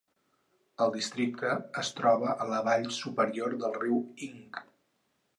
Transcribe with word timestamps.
El 0.85 0.93
districte 0.93 1.51
es 1.81 1.91
troba 1.99 2.33
a 2.45 2.47
la 2.53 2.61
vall 2.67 2.87
superior 2.99 3.57
del 3.65 3.77
riu 3.83 3.99
Ing. 4.29 4.57